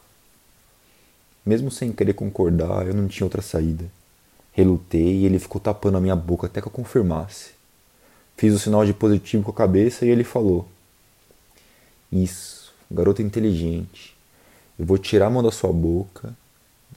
Mesmo 1.44 1.70
sem 1.70 1.92
querer 1.92 2.14
concordar, 2.14 2.86
eu 2.86 2.94
não 2.94 3.08
tinha 3.08 3.26
outra 3.26 3.42
saída. 3.42 3.84
Relutei 4.56 5.18
e 5.18 5.26
ele 5.26 5.38
ficou 5.38 5.60
tapando 5.60 5.98
a 5.98 6.00
minha 6.00 6.16
boca 6.16 6.46
até 6.46 6.62
que 6.62 6.66
eu 6.66 6.72
confirmasse. 6.72 7.50
Fiz 8.38 8.54
o 8.54 8.58
sinal 8.58 8.86
de 8.86 8.94
positivo 8.94 9.44
com 9.44 9.50
a 9.50 9.54
cabeça 9.54 10.06
e 10.06 10.08
ele 10.08 10.24
falou: 10.24 10.66
Isso, 12.10 12.72
garoto 12.90 13.20
inteligente. 13.20 14.16
Eu 14.78 14.86
vou 14.86 14.96
tirar 14.96 15.26
a 15.26 15.30
mão 15.30 15.42
da 15.42 15.50
sua 15.50 15.70
boca. 15.70 16.34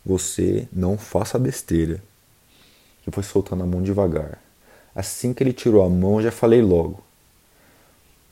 Você 0.06 0.70
não 0.72 0.98
faça 0.98 1.38
besteira. 1.38 2.02
E 3.06 3.12
foi 3.12 3.24
soltando 3.24 3.62
a 3.62 3.68
mão 3.68 3.84
devagar. 3.84 4.42
Assim 4.96 5.34
que 5.34 5.44
ele 5.44 5.52
tirou 5.52 5.84
a 5.84 5.90
mão, 5.90 6.22
já 6.22 6.32
falei 6.32 6.62
logo: 6.62 7.04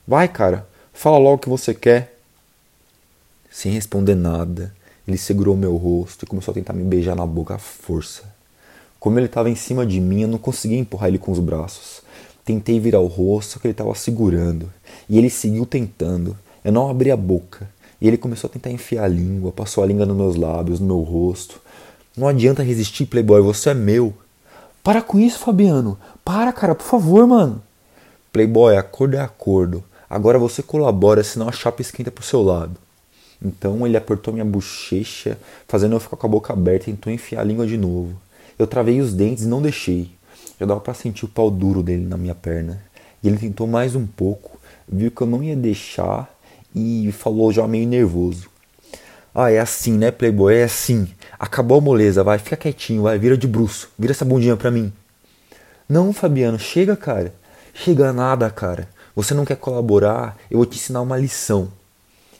Vai, 0.06 0.26
cara, 0.26 0.66
fala 0.90 1.18
logo 1.18 1.34
o 1.34 1.38
que 1.38 1.50
você 1.50 1.74
quer. 1.74 2.18
Sem 3.50 3.72
responder 3.72 4.14
nada, 4.14 4.74
ele 5.06 5.18
segurou 5.18 5.54
meu 5.54 5.76
rosto 5.76 6.24
e 6.24 6.26
começou 6.26 6.52
a 6.52 6.54
tentar 6.54 6.72
me 6.72 6.82
beijar 6.82 7.14
na 7.14 7.26
boca 7.26 7.56
à 7.56 7.58
força. 7.58 8.37
Como 9.00 9.18
ele 9.18 9.26
estava 9.26 9.48
em 9.48 9.54
cima 9.54 9.86
de 9.86 10.00
mim, 10.00 10.22
eu 10.22 10.28
não 10.28 10.38
conseguia 10.38 10.78
empurrar 10.78 11.08
ele 11.08 11.18
com 11.18 11.30
os 11.30 11.38
braços. 11.38 12.02
Tentei 12.44 12.80
virar 12.80 13.00
o 13.00 13.06
rosto, 13.06 13.52
só 13.52 13.58
que 13.60 13.66
ele 13.66 13.72
estava 13.72 13.94
segurando. 13.94 14.72
E 15.08 15.18
ele 15.18 15.30
seguiu 15.30 15.64
tentando. 15.64 16.36
Eu 16.64 16.72
não 16.72 16.90
abri 16.90 17.10
a 17.10 17.16
boca. 17.16 17.68
E 18.00 18.08
ele 18.08 18.16
começou 18.16 18.48
a 18.48 18.52
tentar 18.52 18.70
enfiar 18.70 19.04
a 19.04 19.08
língua, 19.08 19.52
passou 19.52 19.84
a 19.84 19.86
língua 19.86 20.06
nos 20.06 20.16
meus 20.16 20.36
lábios, 20.36 20.80
no 20.80 20.86
meu 20.86 21.00
rosto. 21.00 21.60
Não 22.16 22.26
adianta 22.26 22.62
resistir, 22.62 23.06
Playboy, 23.06 23.40
você 23.40 23.70
é 23.70 23.74
meu. 23.74 24.12
Para 24.82 25.02
com 25.02 25.18
isso, 25.18 25.38
Fabiano. 25.38 25.98
Para, 26.24 26.52
cara, 26.52 26.74
por 26.74 26.84
favor, 26.84 27.26
mano. 27.26 27.62
Playboy, 28.32 28.76
acordo 28.76 29.16
é 29.16 29.20
acordo. 29.20 29.84
Agora 30.08 30.38
você 30.38 30.62
colabora, 30.62 31.22
senão 31.22 31.48
a 31.48 31.52
chapa 31.52 31.82
esquenta 31.82 32.10
pro 32.10 32.24
seu 32.24 32.42
lado. 32.42 32.76
Então 33.42 33.86
ele 33.86 33.96
apertou 33.96 34.32
minha 34.32 34.44
bochecha, 34.44 35.38
fazendo 35.66 35.94
eu 35.94 36.00
ficar 36.00 36.16
com 36.16 36.26
a 36.26 36.30
boca 36.30 36.52
aberta 36.52 36.88
e 36.88 36.94
tentou 36.94 37.12
enfiar 37.12 37.42
a 37.42 37.44
língua 37.44 37.66
de 37.66 37.76
novo. 37.76 38.16
Eu 38.58 38.66
travei 38.66 39.00
os 39.00 39.14
dentes 39.14 39.44
e 39.44 39.48
não 39.48 39.62
deixei. 39.62 40.10
Já 40.58 40.66
dava 40.66 40.80
para 40.80 40.92
sentir 40.94 41.24
o 41.24 41.28
pau 41.28 41.50
duro 41.50 41.82
dele 41.82 42.04
na 42.04 42.16
minha 42.16 42.34
perna. 42.34 42.82
E 43.22 43.28
ele 43.28 43.38
tentou 43.38 43.66
mais 43.66 43.94
um 43.94 44.06
pouco, 44.06 44.58
viu 44.88 45.10
que 45.10 45.20
eu 45.20 45.26
não 45.26 45.42
ia 45.42 45.54
deixar 45.54 46.28
e 46.74 47.10
falou 47.12 47.52
já 47.52 47.66
meio 47.68 47.86
nervoso. 47.86 48.48
Ah, 49.34 49.52
é 49.52 49.60
assim, 49.60 49.92
né, 49.92 50.10
Playboy? 50.10 50.54
É 50.56 50.64
assim. 50.64 51.08
Acabou 51.38 51.78
a 51.78 51.80
moleza, 51.80 52.24
vai, 52.24 52.38
fica 52.38 52.56
quietinho, 52.56 53.02
vai, 53.02 53.18
vira 53.18 53.36
de 53.36 53.46
bruxo, 53.46 53.88
vira 53.96 54.12
essa 54.12 54.24
bundinha 54.24 54.56
pra 54.56 54.70
mim. 54.70 54.92
Não, 55.88 56.12
Fabiano, 56.12 56.58
chega, 56.58 56.96
cara. 56.96 57.32
Chega 57.72 58.12
nada, 58.12 58.50
cara. 58.50 58.88
Você 59.14 59.34
não 59.34 59.44
quer 59.44 59.56
colaborar, 59.56 60.36
eu 60.50 60.58
vou 60.58 60.66
te 60.66 60.76
ensinar 60.76 61.00
uma 61.00 61.16
lição. 61.16 61.72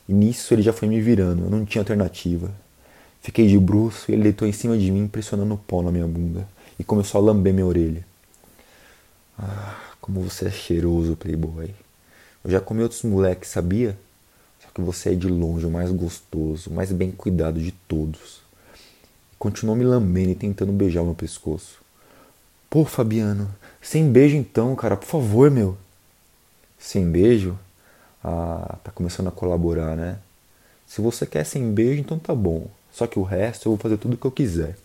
E 0.09 0.13
nisso 0.13 0.53
ele 0.53 0.63
já 0.63 0.73
foi 0.73 0.89
me 0.89 1.01
virando, 1.01 1.45
eu 1.45 1.51
não 1.51 1.65
tinha 1.65 1.83
alternativa. 1.83 2.51
Fiquei 3.21 3.47
de 3.47 3.59
bruço 3.59 4.11
e 4.11 4.15
ele 4.15 4.23
deitou 4.23 4.47
em 4.49 4.53
cima 4.53 4.77
de 4.79 4.91
mim, 4.91 5.09
pressionando 5.09 5.55
o 5.55 5.59
pó 5.59 5.83
na 5.83 5.91
minha 5.91 6.07
bunda. 6.07 6.49
E 6.79 6.85
começou 6.85 7.21
a 7.21 7.25
lamber 7.25 7.53
minha 7.53 7.67
orelha. 7.67 8.07
Ah, 9.39 9.77
como 10.01 10.21
você 10.21 10.47
é 10.47 10.51
cheiroso, 10.51 11.17
playboy. 11.17 11.75
Eu 12.45 12.51
já 12.51 12.61
comi 12.61 12.83
outros 12.83 13.03
moleques, 13.03 13.51
sabia? 13.51 13.99
Só 14.61 14.69
que 14.75 14.81
você 14.81 15.11
é 15.11 15.15
de 15.15 15.29
longe 15.29 15.67
o 15.67 15.71
mais 15.71 15.91
gostoso, 15.91 16.71
o 16.71 16.73
mais 16.73 16.93
bem 16.93 17.11
cuidado 17.11 17.61
de 17.61 17.73
todos. 17.73 18.41
continuou 19.39 19.77
me 19.77 19.85
lambendo 19.85 20.31
e 20.31 20.35
tentando 20.35 20.73
beijar 20.73 21.03
o 21.03 21.07
meu 21.07 21.15
pescoço. 21.15 21.79
Pô, 22.71 22.85
Fabiano, 22.85 23.49
sem 23.81 24.11
beijo 24.11 24.37
então, 24.37 24.75
cara, 24.77 24.97
por 24.97 25.07
favor, 25.07 25.51
meu. 25.51 25.77
Sem 26.79 27.11
beijo? 27.11 27.59
Ah, 28.23 28.79
tá 28.85 28.91
começando 28.91 29.29
a 29.29 29.33
colaborar, 29.33 29.97
né? 29.97 30.19
Se 30.87 31.01
você 31.01 31.27
quer 31.27 31.45
sem 31.45 31.73
beijo, 31.73 32.01
então 32.01 32.19
tá 32.19 32.35
bom. 32.35 32.69
Só 32.93 33.07
que 33.07 33.19
o 33.19 33.23
resto 33.23 33.67
eu 33.67 33.73
vou 33.73 33.79
fazer 33.79 33.97
tudo 33.97 34.15
o 34.15 34.17
que 34.17 34.27
eu 34.27 34.31
quiser. 34.31 34.77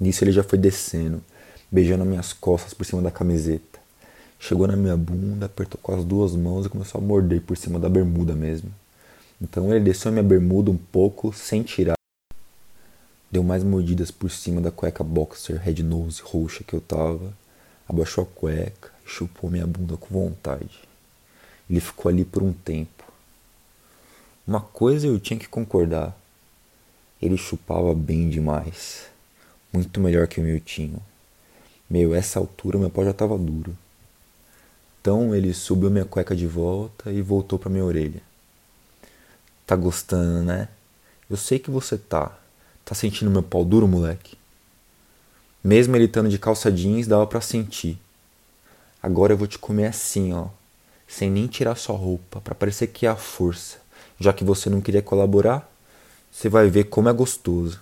Nisso 0.00 0.24
ele 0.24 0.32
já 0.32 0.42
foi 0.42 0.58
descendo, 0.58 1.22
beijando 1.70 2.04
minhas 2.04 2.32
costas 2.32 2.72
por 2.72 2.84
cima 2.84 3.02
da 3.02 3.10
camiseta. 3.10 3.78
Chegou 4.38 4.68
na 4.68 4.76
minha 4.76 4.96
bunda, 4.96 5.46
apertou 5.46 5.80
com 5.82 5.94
as 5.94 6.04
duas 6.04 6.36
mãos 6.36 6.66
e 6.66 6.68
começou 6.68 7.00
a 7.00 7.04
morder 7.04 7.40
por 7.40 7.56
cima 7.56 7.78
da 7.78 7.88
bermuda 7.88 8.34
mesmo. 8.34 8.72
Então 9.40 9.72
ele 9.72 9.84
desceu 9.84 10.10
a 10.10 10.12
minha 10.12 10.22
bermuda 10.22 10.70
um 10.70 10.76
pouco, 10.76 11.32
sem 11.32 11.62
tirar. 11.62 11.96
Deu 13.30 13.42
mais 13.42 13.62
mordidas 13.64 14.10
por 14.10 14.30
cima 14.30 14.60
da 14.60 14.70
cueca 14.70 15.04
boxer 15.04 15.60
red 15.60 15.82
nose 15.82 16.22
roxa 16.22 16.64
que 16.64 16.74
eu 16.74 16.80
tava. 16.80 17.32
Abaixou 17.88 18.24
a 18.24 18.26
cueca 18.26 18.90
e 19.04 19.08
chupou 19.08 19.50
minha 19.50 19.66
bunda 19.66 19.96
com 19.96 20.06
vontade. 20.06 20.80
Ele 21.68 21.80
ficou 21.80 22.08
ali 22.08 22.24
por 22.24 22.42
um 22.42 22.52
tempo. 22.52 23.04
Uma 24.46 24.60
coisa 24.60 25.06
eu 25.06 25.20
tinha 25.20 25.38
que 25.38 25.48
concordar. 25.48 26.16
Ele 27.20 27.36
chupava 27.36 27.94
bem 27.94 28.28
demais. 28.28 29.06
Muito 29.72 30.00
melhor 30.00 30.26
que 30.28 30.40
o 30.40 30.44
meu 30.44 30.60
tinho. 30.60 31.02
Meu, 31.88 32.14
essa 32.14 32.38
altura 32.38 32.78
meu 32.78 32.90
pau 32.90 33.04
já 33.04 33.10
estava 33.10 33.36
duro. 33.36 33.76
Então 35.00 35.34
ele 35.34 35.54
subiu 35.54 35.90
minha 35.90 36.04
cueca 36.04 36.36
de 36.36 36.46
volta 36.46 37.10
e 37.10 37.22
voltou 37.22 37.58
para 37.58 37.70
minha 37.70 37.84
orelha. 37.84 38.22
Tá 39.66 39.74
gostando, 39.74 40.42
né? 40.42 40.68
Eu 41.28 41.36
sei 41.36 41.58
que 41.58 41.70
você 41.70 41.96
tá. 41.96 42.38
Tá 42.84 42.94
sentindo 42.94 43.30
meu 43.30 43.42
pau 43.42 43.64
duro, 43.64 43.86
moleque? 43.86 44.36
Mesmo 45.62 45.96
ele 45.96 46.04
estando 46.04 46.28
de 46.28 46.38
calça 46.38 46.70
jeans, 46.70 47.06
dava 47.06 47.26
para 47.26 47.40
sentir. 47.40 47.98
Agora 49.02 49.32
eu 49.32 49.36
vou 49.36 49.46
te 49.46 49.58
comer 49.58 49.86
assim, 49.86 50.32
ó, 50.32 50.48
sem 51.06 51.30
nem 51.30 51.46
tirar 51.46 51.74
sua 51.76 51.96
roupa, 51.96 52.40
para 52.40 52.54
parecer 52.54 52.88
que 52.88 53.06
é 53.06 53.08
a 53.08 53.16
força. 53.16 53.78
Já 54.18 54.32
que 54.32 54.44
você 54.44 54.68
não 54.70 54.80
queria 54.80 55.02
colaborar, 55.02 55.70
você 56.30 56.48
vai 56.48 56.68
ver 56.68 56.84
como 56.84 57.08
é 57.08 57.12
gostoso. 57.12 57.80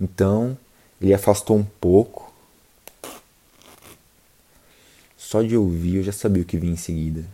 Então, 0.00 0.56
ele 1.00 1.14
afastou 1.14 1.56
um 1.56 1.64
pouco. 1.64 2.32
Só 5.16 5.42
de 5.42 5.56
ouvir 5.56 5.96
eu 5.96 6.02
já 6.02 6.12
sabia 6.12 6.42
o 6.42 6.46
que 6.46 6.58
vinha 6.58 6.72
em 6.72 6.76
seguida. 6.76 7.24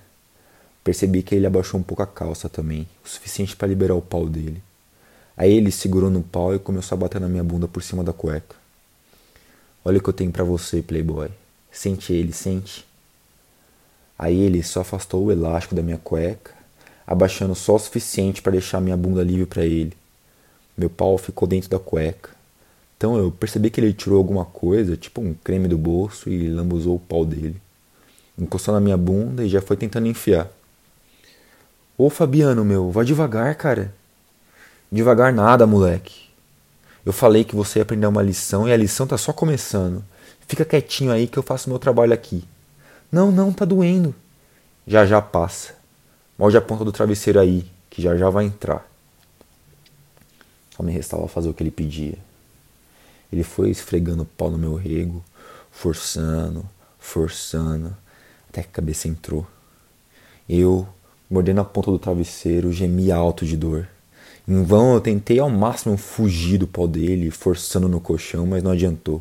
Percebi 0.84 1.22
que 1.22 1.34
ele 1.34 1.46
abaixou 1.46 1.78
um 1.78 1.82
pouco 1.82 2.02
a 2.02 2.06
calça 2.06 2.48
também, 2.48 2.88
o 3.04 3.08
suficiente 3.08 3.56
para 3.56 3.68
liberar 3.68 3.94
o 3.94 4.02
pau 4.02 4.26
dele. 4.26 4.62
Aí 5.37 5.52
ele 5.52 5.70
segurou 5.70 6.10
no 6.10 6.22
pau 6.22 6.54
e 6.54 6.58
começou 6.58 6.96
a 6.96 7.00
bater 7.00 7.20
na 7.20 7.28
minha 7.28 7.44
bunda 7.44 7.68
por 7.68 7.82
cima 7.82 8.02
da 8.02 8.12
cueca. 8.12 8.56
Olha 9.84 9.98
o 9.98 10.02
que 10.02 10.08
eu 10.08 10.14
tenho 10.14 10.32
para 10.32 10.44
você, 10.44 10.82
playboy. 10.82 11.30
Sente 11.70 12.12
ele, 12.12 12.32
sente. 12.32 12.87
Aí 14.18 14.38
ele 14.40 14.62
só 14.62 14.80
afastou 14.80 15.26
o 15.26 15.32
elástico 15.32 15.75
da 15.75 15.82
minha 15.82 15.98
cueca, 15.98 16.52
abaixando 17.06 17.54
só 17.54 17.76
o 17.76 17.78
suficiente 17.78 18.42
para 18.42 18.52
deixar 18.52 18.80
minha 18.80 18.96
bunda 18.96 19.22
livre 19.22 19.46
para 19.46 19.64
ele. 19.64 19.96
Meu 20.78 20.88
pau 20.88 21.18
ficou 21.18 21.49
dentro 21.49 21.68
da 21.68 21.78
cueca. 21.80 22.30
Então 22.97 23.18
eu 23.18 23.32
percebi 23.32 23.68
que 23.68 23.80
ele 23.80 23.92
tirou 23.92 24.16
alguma 24.16 24.44
coisa, 24.44 24.97
tipo 24.97 25.20
um 25.20 25.35
creme 25.35 25.66
do 25.66 25.76
bolso, 25.76 26.30
e 26.30 26.49
lambuzou 26.49 26.94
o 26.94 27.00
pau 27.00 27.25
dele. 27.25 27.61
Encostou 28.38 28.73
na 28.73 28.80
minha 28.80 28.97
bunda 28.97 29.44
e 29.44 29.49
já 29.49 29.61
foi 29.61 29.76
tentando 29.76 30.06
enfiar. 30.06 30.49
Ô 31.97 32.08
Fabiano, 32.08 32.64
meu, 32.64 32.92
vai 32.92 33.04
devagar, 33.04 33.52
cara. 33.56 33.92
Devagar 34.90 35.32
nada, 35.32 35.66
moleque. 35.66 36.28
Eu 37.04 37.12
falei 37.12 37.42
que 37.42 37.56
você 37.56 37.80
ia 37.80 37.82
aprender 37.82 38.06
uma 38.06 38.23
lição 38.23 38.68
e 38.68 38.73
a 38.73 38.76
lição 38.76 39.06
tá 39.06 39.18
só 39.18 39.32
começando. 39.32 40.04
Fica 40.47 40.64
quietinho 40.64 41.11
aí 41.11 41.26
que 41.26 41.38
eu 41.38 41.42
faço 41.42 41.68
meu 41.68 41.78
trabalho 41.78 42.12
aqui. 42.12 42.44
Não, 43.11 43.32
não, 43.32 43.52
tá 43.52 43.64
doendo. 43.64 44.14
Já 44.87 45.04
já 45.04 45.20
passa. 45.20 45.75
Molde 46.38 46.56
a 46.56 46.61
ponta 46.61 46.85
do 46.85 46.92
travesseiro 46.92 47.40
aí, 47.40 47.66
que 47.90 48.00
já 48.00 48.16
já 48.16 48.30
vai 48.30 48.44
entrar. 48.44 48.88
Só 50.78 50.85
me 50.85 50.92
restava 50.92 51.26
fazer 51.26 51.49
o 51.49 51.54
que 51.54 51.61
ele 51.61 51.73
pedia. 51.73 52.16
Ele 53.32 53.42
foi 53.42 53.68
esfregando 53.68 54.23
o 54.23 54.26
pau 54.26 54.49
no 54.49 54.56
meu 54.56 54.76
rego, 54.76 55.25
forçando, 55.73 56.64
forçando, 57.00 57.97
até 58.49 58.62
que 58.62 58.68
a 58.68 58.73
cabeça 58.73 59.08
entrou. 59.08 59.44
Eu, 60.49 60.87
mordendo 61.28 61.61
a 61.61 61.64
ponta 61.64 61.90
do 61.90 61.99
travesseiro, 61.99 62.73
gemia 62.73 63.16
alto 63.16 63.44
de 63.44 63.56
dor. 63.56 63.88
Em 64.47 64.62
vão 64.62 64.94
eu 64.94 65.00
tentei 65.00 65.40
ao 65.40 65.50
máximo 65.50 65.97
fugir 65.97 66.58
do 66.58 66.66
pau 66.68 66.87
dele, 66.87 67.32
forçando 67.32 67.88
no 67.88 68.00
colchão, 68.00 68.47
mas 68.47 68.62
não 68.62 68.70
adiantou. 68.70 69.20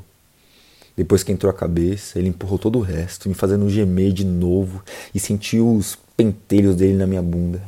Depois 0.95 1.23
que 1.23 1.31
entrou 1.31 1.49
a 1.49 1.53
cabeça, 1.53 2.19
ele 2.19 2.29
empurrou 2.29 2.59
todo 2.59 2.77
o 2.77 2.83
resto, 2.83 3.27
me 3.27 3.33
fazendo 3.33 3.67
gemer 3.67 4.13
de 4.13 4.23
novo 4.23 4.83
e 5.13 5.19
senti 5.19 5.59
os 5.59 5.97
pentelhos 6.15 6.75
dele 6.75 6.93
na 6.93 7.07
minha 7.07 7.21
bunda. 7.21 7.63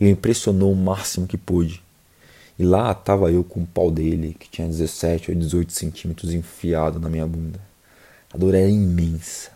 Ele 0.00 0.10
impressionou 0.10 0.72
o 0.72 0.76
máximo 0.76 1.28
que 1.28 1.38
pôde. 1.38 1.84
E 2.58 2.64
lá 2.64 2.92
estava 2.92 3.32
eu 3.32 3.42
com 3.42 3.62
o 3.62 3.66
pau 3.66 3.90
dele, 3.90 4.36
que 4.38 4.48
tinha 4.48 4.68
17 4.68 5.30
ou 5.30 5.36
18 5.36 5.72
centímetros 5.72 6.32
enfiado 6.32 7.00
na 7.00 7.08
minha 7.08 7.26
bunda. 7.26 7.58
A 8.32 8.38
dor 8.38 8.54
era 8.54 8.68
imensa. 8.68 9.50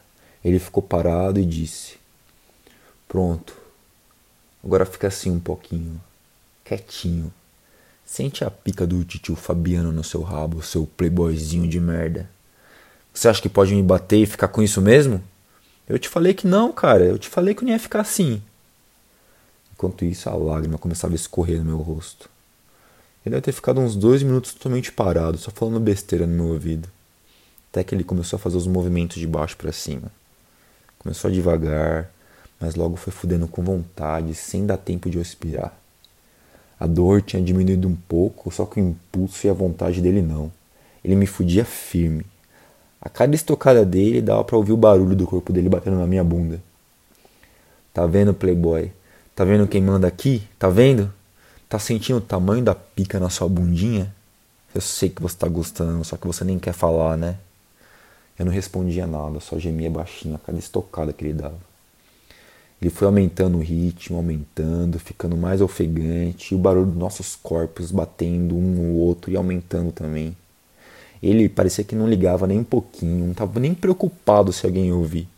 Ele 0.44 0.58
ficou 0.58 0.82
parado 0.82 1.38
e 1.38 1.44
disse: 1.44 1.96
Pronto, 3.06 3.56
agora 4.64 4.84
fica 4.84 5.08
assim 5.08 5.30
um 5.30 5.40
pouquinho, 5.40 6.00
quietinho. 6.64 7.32
Sente 8.04 8.42
a 8.42 8.50
pica 8.50 8.86
do 8.86 9.04
tio 9.04 9.36
Fabiano 9.36 9.92
no 9.92 10.02
seu 10.02 10.22
rabo, 10.22 10.62
seu 10.62 10.86
playboyzinho 10.86 11.68
de 11.68 11.78
merda. 11.78 12.28
Você 13.12 13.28
acha 13.28 13.42
que 13.42 13.48
pode 13.48 13.74
me 13.74 13.82
bater 13.82 14.18
e 14.18 14.26
ficar 14.26 14.48
com 14.48 14.62
isso 14.62 14.80
mesmo? 14.80 15.22
Eu 15.88 15.98
te 15.98 16.08
falei 16.08 16.34
que 16.34 16.46
não, 16.46 16.72
cara. 16.72 17.04
Eu 17.04 17.18
te 17.18 17.28
falei 17.28 17.54
que 17.54 17.64
não 17.64 17.72
ia 17.72 17.78
ficar 17.78 18.00
assim. 18.00 18.42
Enquanto 19.72 20.04
isso, 20.04 20.28
a 20.28 20.34
lágrima 20.34 20.78
começava 20.78 21.14
a 21.14 21.16
escorrer 21.16 21.58
no 21.58 21.64
meu 21.64 21.78
rosto. 21.78 22.30
Ele 23.24 23.34
deve 23.34 23.42
ter 23.42 23.52
ficado 23.52 23.80
uns 23.80 23.96
dois 23.96 24.22
minutos 24.22 24.54
totalmente 24.54 24.92
parado, 24.92 25.38
só 25.38 25.50
falando 25.50 25.80
besteira 25.80 26.26
no 26.26 26.34
meu 26.34 26.52
ouvido. 26.54 26.88
Até 27.70 27.84
que 27.84 27.94
ele 27.94 28.04
começou 28.04 28.36
a 28.36 28.40
fazer 28.40 28.56
os 28.56 28.66
movimentos 28.66 29.18
de 29.18 29.26
baixo 29.26 29.56
para 29.56 29.72
cima. 29.72 30.10
Começou 30.98 31.30
devagar, 31.30 32.10
mas 32.60 32.74
logo 32.74 32.96
foi 32.96 33.12
fudendo 33.12 33.46
com 33.46 33.62
vontade, 33.62 34.34
sem 34.34 34.66
dar 34.66 34.78
tempo 34.78 35.10
de 35.10 35.18
respirar. 35.18 35.76
A 36.80 36.86
dor 36.86 37.22
tinha 37.22 37.42
diminuído 37.42 37.88
um 37.88 37.96
pouco, 37.96 38.50
só 38.50 38.64
que 38.64 38.80
o 38.80 38.88
impulso 38.88 39.46
e 39.46 39.50
a 39.50 39.52
vontade 39.52 40.00
dele 40.00 40.22
não. 40.22 40.50
Ele 41.04 41.16
me 41.16 41.26
fudia 41.26 41.64
firme. 41.64 42.24
A 43.00 43.08
cada 43.08 43.34
estocada 43.34 43.84
dele 43.84 44.20
dava 44.20 44.44
para 44.44 44.56
ouvir 44.56 44.72
o 44.72 44.76
barulho 44.76 45.14
do 45.14 45.26
corpo 45.26 45.52
dele 45.52 45.68
batendo 45.68 45.96
na 45.96 46.06
minha 46.06 46.24
bunda. 46.24 46.60
Tá 47.92 48.06
vendo, 48.06 48.32
playboy? 48.32 48.92
Tá 49.34 49.44
vendo 49.44 49.66
quem 49.66 49.82
manda 49.82 50.06
aqui? 50.06 50.42
Tá 50.58 50.68
vendo? 50.68 51.12
Tá 51.68 51.78
sentindo 51.78 52.16
o 52.16 52.22
tamanho 52.22 52.64
da 52.64 52.74
pica 52.74 53.20
na 53.20 53.28
sua 53.28 53.46
bundinha? 53.46 54.10
Eu 54.74 54.80
sei 54.80 55.10
que 55.10 55.20
você 55.20 55.36
tá 55.36 55.46
gostando, 55.46 56.02
só 56.02 56.16
que 56.16 56.26
você 56.26 56.42
nem 56.42 56.58
quer 56.58 56.72
falar, 56.72 57.14
né? 57.18 57.36
Eu 58.38 58.46
não 58.46 58.52
respondia 58.52 59.06
nada, 59.06 59.38
só 59.38 59.58
gemia 59.58 59.90
baixinho 59.90 60.36
a 60.36 60.38
cada 60.38 60.58
estocada 60.58 61.12
que 61.12 61.24
ele 61.24 61.34
dava. 61.34 61.58
Ele 62.80 62.90
foi 62.90 63.06
aumentando 63.06 63.58
o 63.58 63.60
ritmo, 63.60 64.16
aumentando, 64.16 64.98
ficando 64.98 65.36
mais 65.36 65.60
ofegante, 65.60 66.54
e 66.54 66.56
o 66.56 66.58
barulho 66.58 66.86
dos 66.86 66.96
nossos 66.96 67.36
corpos 67.36 67.90
batendo 67.90 68.56
um 68.56 68.74
no 68.74 68.94
outro 68.94 69.30
e 69.30 69.36
aumentando 69.36 69.92
também. 69.92 70.34
Ele 71.22 71.50
parecia 71.50 71.84
que 71.84 71.94
não 71.94 72.08
ligava 72.08 72.46
nem 72.46 72.60
um 72.60 72.64
pouquinho, 72.64 73.24
não 73.24 73.32
estava 73.32 73.60
nem 73.60 73.74
preocupado 73.74 74.54
se 74.54 74.64
alguém 74.64 74.90
ouvir. 74.90 75.28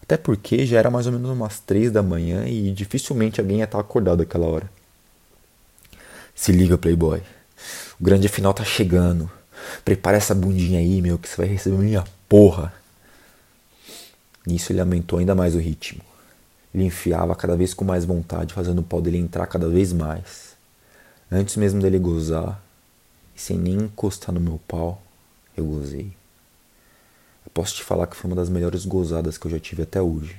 Até 0.00 0.16
porque 0.16 0.64
já 0.64 0.78
era 0.78 0.90
mais 0.90 1.06
ou 1.06 1.12
menos 1.12 1.30
umas 1.30 1.58
três 1.58 1.90
da 1.90 2.04
manhã 2.04 2.46
e 2.46 2.70
dificilmente 2.70 3.40
alguém 3.40 3.58
ia 3.58 3.64
estar 3.64 3.80
acordado 3.80 4.20
aquela 4.22 4.46
hora. 4.46 4.81
Se 6.34 6.52
liga, 6.52 6.78
Playboy. 6.78 7.22
O 8.00 8.04
grande 8.04 8.28
final 8.28 8.52
tá 8.52 8.64
chegando. 8.64 9.30
Prepara 9.84 10.16
essa 10.16 10.34
bundinha 10.34 10.78
aí, 10.78 11.00
meu, 11.00 11.18
que 11.18 11.28
você 11.28 11.36
vai 11.36 11.46
receber 11.46 11.76
minha 11.76 12.04
porra. 12.28 12.72
Nisso 14.46 14.72
ele 14.72 14.80
aumentou 14.80 15.18
ainda 15.18 15.34
mais 15.34 15.54
o 15.54 15.58
ritmo. 15.58 16.02
Ele 16.74 16.84
enfiava 16.84 17.36
cada 17.36 17.56
vez 17.56 17.74
com 17.74 17.84
mais 17.84 18.04
vontade, 18.04 18.54
fazendo 18.54 18.80
o 18.80 18.82
pau 18.82 19.00
dele 19.00 19.18
entrar 19.18 19.46
cada 19.46 19.68
vez 19.68 19.92
mais. 19.92 20.56
Antes 21.30 21.56
mesmo 21.56 21.80
dele 21.80 21.98
gozar, 21.98 22.62
e 23.36 23.40
sem 23.40 23.58
nem 23.58 23.74
encostar 23.74 24.34
no 24.34 24.40
meu 24.40 24.60
pau, 24.66 25.02
eu 25.56 25.64
gozei. 25.64 26.12
Eu 27.44 27.50
posso 27.52 27.74
te 27.74 27.84
falar 27.84 28.06
que 28.06 28.16
foi 28.16 28.30
uma 28.30 28.36
das 28.36 28.48
melhores 28.48 28.84
gozadas 28.84 29.36
que 29.36 29.46
eu 29.46 29.50
já 29.50 29.58
tive 29.58 29.82
até 29.82 30.00
hoje. 30.00 30.36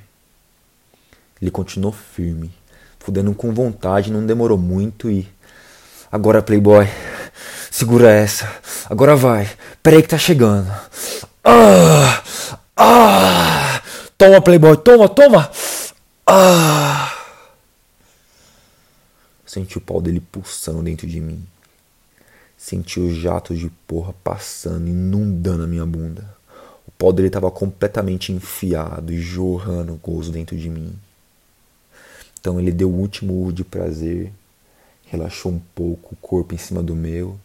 Ele 1.42 1.52
continuou 1.52 1.92
firme, 1.92 2.52
fudendo 3.00 3.34
com 3.34 3.54
vontade, 3.54 4.12
não 4.12 4.26
demorou 4.26 4.58
muito 4.58 5.10
e. 5.10 5.28
Agora, 6.13 6.43
Playboy, 6.43 6.88
segura 7.72 8.12
essa. 8.12 8.48
Agora 8.88 9.15
vai. 9.15 9.50
Peraí 9.82 10.03
que 10.03 10.10
tá 10.10 10.17
chegando. 10.20 10.72
Ah! 11.43 12.24
Ah! 12.77 13.82
Toma, 14.15 14.39
Playboy, 14.39 14.77
toma, 14.77 15.10
toma! 15.10 15.50
Ah! 16.27 17.12
Senti 19.43 19.79
o 19.79 19.82
pau 19.82 20.00
dele 20.00 20.20
pulsando 20.20 20.84
dentro 20.84 21.08
de 21.08 21.20
mim. 21.20 21.43
Senti 22.55 23.00
os 23.00 23.15
jatos 23.15 23.58
de 23.58 23.72
porra 23.88 24.13
passando, 24.24 24.88
inundando 24.88 25.63
a 25.63 25.67
minha 25.67 25.84
bunda. 25.84 26.29
O 26.88 26.91
pau 26.91 27.12
dele 27.12 27.29
estava 27.29 27.50
completamente 27.50 28.32
enfiado 28.32 29.12
e 29.12 29.20
jorrando 29.20 30.00
gozo 30.03 30.32
dentro 30.32 30.55
de 30.55 30.70
mim. 30.70 30.93
Então 32.39 32.60
ele 32.60 32.72
deu 32.72 32.91
o 32.91 33.00
último 33.00 33.34
urro 33.34 33.51
de 33.51 33.63
prazer, 33.63 34.32
relaxou 35.15 35.51
um 35.51 35.62
pouco 35.74 36.13
o 36.13 36.17
corpo 36.17 36.53
em 36.53 36.58
cima 36.58 36.84
do 36.84 36.96
meu 36.96 37.39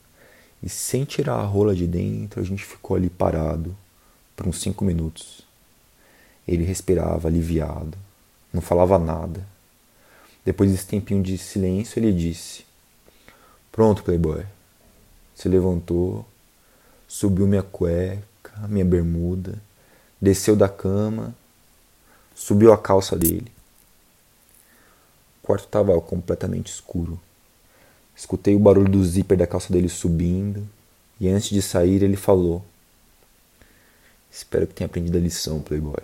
e, 0.63 0.69
sem 0.69 1.05
tirar 1.05 1.37
a 1.37 1.45
rola 1.45 1.75
de 1.75 1.87
dentro, 1.87 2.41
a 2.41 2.45
gente 2.45 2.65
ficou 2.65 2.97
ali 2.97 3.09
parado 3.09 3.77
por 4.35 4.47
uns 4.47 4.61
cinco 4.61 4.85
minutos. 4.85 5.47
Ele 6.47 6.65
respirava 6.65 7.29
aliviado 7.29 7.97
não 8.53 8.61
falava 8.61 8.99
nada. 8.99 9.47
Depois 10.45 10.71
desse 10.71 10.87
tempinho 10.87 11.23
de 11.23 11.37
silêncio, 11.37 11.99
ele 11.99 12.13
disse: 12.13 12.65
Pronto, 13.71 14.03
Playboy. 14.03 14.45
Se 15.35 15.49
levantou, 15.49 16.27
subiu 17.07 17.47
minha 17.47 17.63
cueca, 17.63 18.67
minha 18.69 18.85
bermuda, 18.85 19.57
desceu 20.21 20.57
da 20.57 20.69
cama, 20.69 21.35
subiu 22.35 22.73
a 22.73 22.79
calça 22.79 23.17
dele. 23.17 23.53
O 25.43 25.47
quarto 25.47 25.65
estava 25.65 25.99
completamente 26.01 26.73
escuro. 26.73 27.21
Escutei 28.19 28.57
o 28.57 28.59
barulho 28.59 28.91
do 28.91 29.05
zíper 29.05 29.39
da 29.39 29.47
calça 29.47 29.73
dele 29.73 29.89
subindo 29.89 30.69
e 31.21 31.29
antes 31.29 31.51
de 31.51 31.63
sair 31.63 32.03
ele 32.03 32.17
falou: 32.17 32.65
Espero 34.29 34.67
que 34.67 34.75
tenha 34.75 34.87
aprendido 34.87 35.17
a 35.17 35.21
lição, 35.21 35.61
Playboy. 35.61 36.03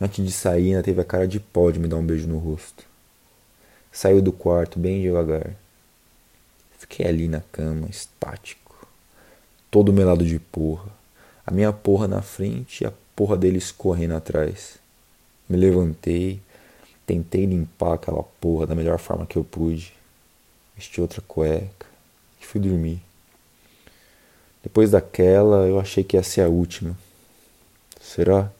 Antes 0.00 0.26
de 0.26 0.32
sair, 0.32 0.70
ainda 0.70 0.82
teve 0.82 1.00
a 1.00 1.04
cara 1.04 1.28
de 1.28 1.38
pó 1.38 1.70
de 1.70 1.78
me 1.78 1.86
dar 1.86 1.98
um 1.98 2.04
beijo 2.04 2.26
no 2.26 2.38
rosto. 2.38 2.84
Saiu 3.92 4.20
do 4.20 4.32
quarto 4.32 4.76
bem 4.76 5.00
devagar. 5.00 5.54
Fiquei 6.80 7.06
ali 7.06 7.28
na 7.28 7.42
cama, 7.52 7.86
estático, 7.88 8.88
todo 9.70 9.92
melado 9.92 10.24
de 10.24 10.40
porra. 10.40 10.90
A 11.46 11.52
minha 11.52 11.72
porra 11.72 12.08
na 12.08 12.22
frente 12.22 12.82
e 12.82 12.86
a 12.88 12.92
porra 13.14 13.36
dele 13.36 13.58
escorrendo 13.58 14.16
atrás. 14.16 14.78
Me 15.48 15.56
levantei, 15.56 16.40
tentei 17.06 17.46
limpar 17.46 17.94
aquela 17.94 18.24
porra 18.40 18.66
da 18.66 18.74
melhor 18.74 18.98
forma 18.98 19.26
que 19.26 19.36
eu 19.36 19.44
pude. 19.44 19.99
Vesti 20.80 20.98
outra 20.98 21.20
cueca 21.20 21.86
e 22.40 22.46
fui 22.46 22.58
dormir. 22.58 23.02
Depois 24.62 24.90
daquela, 24.90 25.66
eu 25.66 25.78
achei 25.78 26.02
que 26.02 26.16
ia 26.16 26.22
ser 26.22 26.40
a 26.40 26.48
última. 26.48 26.96
Será? 28.00 28.50